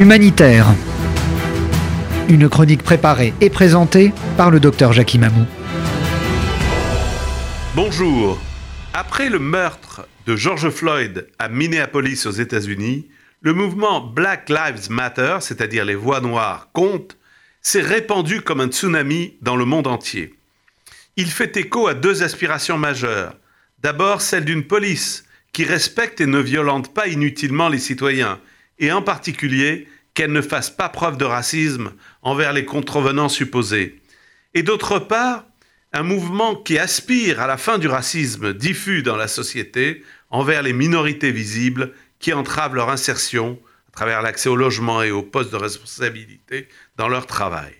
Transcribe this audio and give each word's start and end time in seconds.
Humanitaire. 0.00 0.66
Une 2.30 2.48
chronique 2.48 2.82
préparée 2.82 3.34
et 3.42 3.50
présentée 3.50 4.14
par 4.38 4.50
le 4.50 4.58
docteur 4.58 4.94
Jackie 4.94 5.18
Mamou. 5.18 5.44
Bonjour. 7.74 8.40
Après 8.94 9.28
le 9.28 9.38
meurtre 9.38 10.08
de 10.24 10.36
George 10.36 10.70
Floyd 10.70 11.28
à 11.38 11.50
Minneapolis 11.50 12.24
aux 12.24 12.30
États-Unis, 12.30 13.10
le 13.42 13.52
mouvement 13.52 14.00
Black 14.00 14.48
Lives 14.48 14.90
Matter, 14.90 15.36
c'est-à-dire 15.40 15.84
les 15.84 15.96
voix 15.96 16.22
noires 16.22 16.70
comptent, 16.72 17.18
s'est 17.60 17.82
répandu 17.82 18.40
comme 18.40 18.62
un 18.62 18.68
tsunami 18.68 19.36
dans 19.42 19.56
le 19.56 19.66
monde 19.66 19.86
entier. 19.86 20.34
Il 21.16 21.26
fait 21.26 21.58
écho 21.58 21.88
à 21.88 21.92
deux 21.92 22.22
aspirations 22.22 22.78
majeures. 22.78 23.34
D'abord 23.82 24.22
celle 24.22 24.46
d'une 24.46 24.66
police 24.66 25.26
qui 25.52 25.64
respecte 25.64 26.22
et 26.22 26.26
ne 26.26 26.38
violente 26.38 26.94
pas 26.94 27.06
inutilement 27.06 27.68
les 27.68 27.78
citoyens, 27.78 28.40
et 28.80 28.90
en 28.90 29.02
particulier 29.02 29.86
qu'elle 30.14 30.32
ne 30.32 30.42
fasse 30.42 30.70
pas 30.70 30.88
preuve 30.88 31.16
de 31.16 31.24
racisme 31.24 31.92
envers 32.22 32.52
les 32.52 32.64
contrevenants 32.64 33.28
supposés. 33.28 34.00
Et 34.54 34.62
d'autre 34.62 34.98
part, 34.98 35.44
un 35.92 36.02
mouvement 36.02 36.56
qui 36.56 36.78
aspire 36.78 37.40
à 37.40 37.46
la 37.46 37.56
fin 37.56 37.78
du 37.78 37.88
racisme 37.88 38.52
diffus 38.52 39.02
dans 39.02 39.16
la 39.16 39.28
société 39.28 40.04
envers 40.30 40.62
les 40.62 40.72
minorités 40.72 41.30
visibles 41.30 41.92
qui 42.18 42.32
entravent 42.32 42.74
leur 42.74 42.90
insertion 42.90 43.58
à 43.88 43.92
travers 43.92 44.22
l'accès 44.22 44.48
au 44.48 44.56
logement 44.56 45.02
et 45.02 45.10
aux 45.10 45.22
postes 45.22 45.52
de 45.52 45.56
responsabilité 45.56 46.68
dans 46.96 47.08
leur 47.08 47.26
travail. 47.26 47.74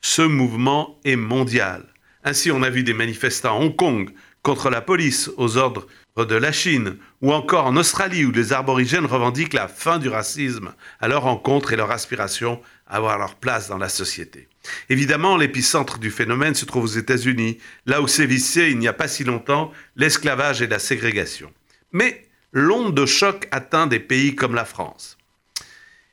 Ce 0.00 0.22
mouvement 0.22 0.98
est 1.04 1.16
mondial. 1.16 1.84
Ainsi, 2.24 2.50
on 2.50 2.62
a 2.62 2.70
vu 2.70 2.82
des 2.82 2.92
manifestants 2.92 3.56
à 3.56 3.60
Hong 3.60 3.74
Kong 3.74 4.10
contre 4.42 4.70
la 4.70 4.80
police 4.80 5.30
aux 5.36 5.56
ordres 5.56 5.86
de 6.16 6.34
la 6.34 6.52
Chine 6.52 6.96
ou 7.20 7.32
encore 7.32 7.66
en 7.66 7.76
Australie 7.76 8.24
où 8.24 8.32
les 8.32 8.52
aborigènes 8.52 9.06
revendiquent 9.06 9.54
la 9.54 9.68
fin 9.68 9.98
du 9.98 10.08
racisme 10.08 10.74
à 11.00 11.08
leur 11.08 11.22
rencontre 11.22 11.72
et 11.72 11.76
leur 11.76 11.90
aspiration 11.90 12.60
à 12.86 12.96
avoir 12.96 13.18
leur 13.18 13.36
place 13.36 13.68
dans 13.68 13.78
la 13.78 13.88
société. 13.88 14.48
Évidemment, 14.88 15.36
l'épicentre 15.36 15.98
du 15.98 16.10
phénomène 16.10 16.54
se 16.54 16.64
trouve 16.64 16.84
aux 16.84 16.98
États-Unis, 16.98 17.58
là 17.86 18.02
où 18.02 18.08
sévissaient 18.08 18.70
il 18.70 18.78
n'y 18.78 18.88
a 18.88 18.92
pas 18.92 19.08
si 19.08 19.24
longtemps 19.24 19.72
l'esclavage 19.96 20.60
et 20.60 20.66
la 20.66 20.78
ségrégation. 20.78 21.52
Mais 21.92 22.26
l'onde 22.52 22.94
de 22.94 23.06
choc 23.06 23.48
atteint 23.50 23.86
des 23.86 24.00
pays 24.00 24.34
comme 24.34 24.54
la 24.54 24.64
France. 24.64 25.16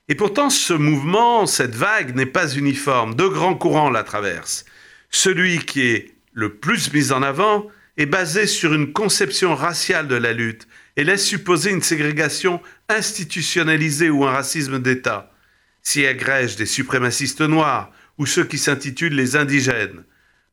Et 0.08 0.16
pourtant, 0.16 0.50
ce 0.50 0.73
mouvement, 0.73 1.46
cette 1.46 1.75
vague 1.75 2.16
n'est 2.16 2.25
pas 2.25 2.48
uniforme. 2.48 3.14
Deux 3.14 3.30
grands 3.30 3.53
courants 3.53 3.92
la 3.92 4.03
traversent. 4.03 4.66
Celui 5.12 5.59
qui 5.59 5.81
est 5.81 6.12
le 6.34 6.56
plus 6.56 6.92
mis 6.94 7.12
en 7.12 7.22
avant, 7.22 7.68
est 8.00 8.05
basée 8.05 8.47
sur 8.47 8.73
une 8.73 8.94
conception 8.94 9.53
raciale 9.55 10.08
de 10.08 10.16
la 10.16 10.31
lutte 10.31 10.69
et 10.95 11.03
laisse 11.03 11.25
supposer 11.25 11.72
une 11.72 11.81
ségrégation 11.81 12.61
institutionnalisée 12.88 14.09
ou 14.09 14.25
un 14.25 14.31
racisme 14.31 14.80
d'État. 14.80 15.33
S'y 15.83 16.06
agrègent 16.06 16.56
des 16.56 16.66
suprémacistes 16.66 17.41
noirs 17.41 17.91
ou 18.17 18.25
ceux 18.25 18.45
qui 18.45 18.58
s'intitulent 18.58 19.16
les 19.16 19.36
indigènes. 19.36 20.06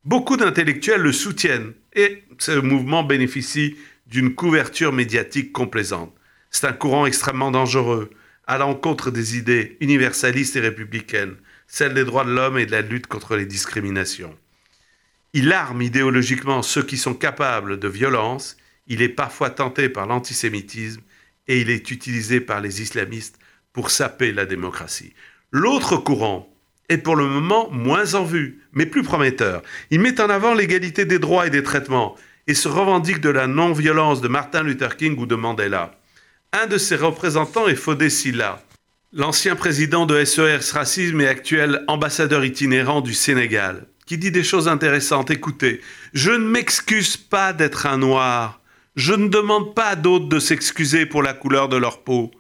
Beaucoup 0.05 0.37
d'intellectuels 0.37 1.01
le 1.01 1.13
soutiennent 1.13 1.73
et 1.95 2.25
ce 2.39 2.59
mouvement 2.59 3.05
bénéficie 3.05 3.77
d'une 4.09 4.35
couverture 4.35 4.93
médiatique 4.93 5.53
complaisante. 5.53 6.13
C'est 6.51 6.67
un 6.67 6.73
courant 6.73 7.07
extrêmement 7.07 7.53
dangereux, 7.53 8.11
à 8.49 8.59
l'encontre 8.59 9.13
des 9.13 9.37
idées 9.37 9.77
universalistes 9.81 10.57
et 10.57 10.61
républicaines, 10.61 11.37
celles 11.69 11.95
des 11.95 12.05
droits 12.05 12.25
de 12.25 12.33
l'homme 12.33 12.59
et 12.59 12.67
de 12.67 12.73
la 12.73 12.83
lutte 12.83 13.07
contre 13.07 13.37
les 13.37 13.47
discriminations. 13.47 14.37
Il 15.39 15.53
arme 15.53 15.83
idéologiquement 15.83 16.63
ceux 16.63 16.83
qui 16.83 16.97
sont 16.97 17.13
capables 17.13 17.79
de 17.79 17.89
violence, 17.89 18.57
il 18.87 19.03
est 19.03 19.11
parfois 19.11 19.51
tenté 19.51 19.91
par 19.91 20.07
l'antisémitisme 20.07 21.03
et 21.47 21.61
il 21.61 21.69
est 21.69 21.91
utilisé 21.91 22.41
par 22.41 22.63
les 22.63 22.81
islamistes 22.81 23.39
pour 23.75 23.91
saper 23.91 24.33
la 24.33 24.47
démocratie. 24.47 25.13
L'autre 25.51 25.99
courant 25.99 26.49
est 26.89 26.97
pour 26.97 27.17
le 27.17 27.27
moment 27.27 27.69
moins 27.71 28.15
en 28.15 28.25
vue, 28.25 28.63
mais 28.73 28.87
plus 28.87 29.03
prometteur. 29.03 29.63
Il 29.91 30.01
met 30.01 30.23
en 30.23 30.31
avant 30.31 30.55
l'égalité 30.55 31.05
des 31.05 31.19
droits 31.19 31.47
et 31.47 31.51
des 31.51 31.63
traitements 31.63 32.17
et 32.47 32.55
se 32.55 32.69
revendique 32.69 33.21
de 33.21 33.29
la 33.29 33.47
non-violence 33.47 34.23
de 34.23 34.29
Martin 34.29 34.63
Luther 34.63 34.97
King 34.97 35.19
ou 35.19 35.27
de 35.27 35.35
Mandela. 35.35 36.01
Un 36.55 36.67
de 36.67 36.79
ses 36.79 36.97
représentants 36.97 37.69
est 37.69 37.75
Fodé 37.75 38.09
Silla, 38.09 38.65
l'ancien 39.13 39.55
président 39.55 40.07
de 40.07 40.25
SES 40.25 40.73
Racisme 40.73 41.21
et 41.21 41.29
actuel 41.29 41.85
ambassadeur 41.89 42.43
itinérant 42.43 43.03
du 43.03 43.13
Sénégal 43.13 43.87
qui 44.07 44.19
dit 44.19 44.31
des 44.31 44.45
choses 44.45 44.69
intéressantes. 44.69 45.31
Écoutez, 45.31 45.81
je 46.15 46.31
ne 46.31 46.49
m'excuse 46.49 47.17
pas 47.17 47.53
d'être 47.53 47.87
un 47.87 47.99
noir. 47.99 48.61
Je 48.95 49.13
ne 49.13 49.29
demande 49.29 49.75
pas 49.75 49.89
à 49.89 49.97
d'autres 49.97 50.29
de 50.29 50.39
s'excuser 50.39 51.05
pour 51.05 51.23
la 51.23 51.35
couleur 51.35 51.69
de 51.69 51.77
leur 51.77 52.03
peau. 52.03 52.31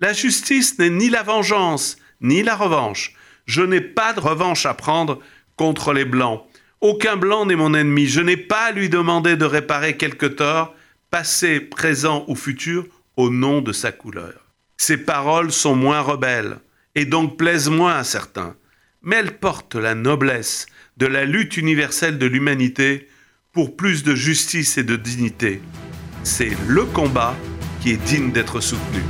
La 0.00 0.12
justice 0.12 0.78
n'est 0.78 0.90
ni 0.90 1.08
la 1.08 1.22
vengeance, 1.22 1.96
ni 2.20 2.42
la 2.42 2.56
revanche. 2.56 3.14
Je 3.46 3.62
n'ai 3.62 3.80
pas 3.80 4.12
de 4.12 4.20
revanche 4.20 4.66
à 4.66 4.74
prendre 4.74 5.20
contre 5.56 5.92
les 5.92 6.04
blancs. 6.04 6.42
Aucun 6.80 7.16
blanc 7.16 7.46
n'est 7.46 7.56
mon 7.56 7.74
ennemi. 7.74 8.08
Je 8.08 8.20
n'ai 8.20 8.36
pas 8.36 8.64
à 8.64 8.72
lui 8.72 8.88
demander 8.88 9.36
de 9.36 9.44
réparer 9.44 9.96
quelque 9.96 10.26
tort, 10.26 10.74
passé, 11.10 11.60
présent 11.60 12.24
ou 12.26 12.34
futur, 12.34 12.84
au 13.16 13.30
nom 13.30 13.60
de 13.60 13.72
sa 13.72 13.92
couleur. 13.92 14.34
Ces 14.76 14.96
paroles 14.96 15.52
sont 15.52 15.76
moins 15.76 16.00
rebelles, 16.00 16.58
et 16.94 17.04
donc 17.04 17.36
plaisent 17.36 17.68
moins 17.68 17.94
à 17.94 18.04
certains, 18.04 18.56
mais 19.02 19.16
elles 19.16 19.38
portent 19.38 19.74
la 19.74 19.94
noblesse 19.94 20.66
de 20.96 21.06
la 21.06 21.24
lutte 21.24 21.56
universelle 21.56 22.18
de 22.18 22.26
l'humanité 22.26 23.08
pour 23.52 23.76
plus 23.76 24.02
de 24.02 24.14
justice 24.14 24.78
et 24.78 24.84
de 24.84 24.96
dignité. 24.96 25.60
C'est 26.22 26.56
le 26.68 26.84
combat 26.84 27.36
qui 27.80 27.90
est 27.90 28.04
digne 28.04 28.32
d'être 28.32 28.60
soutenu. 28.60 29.02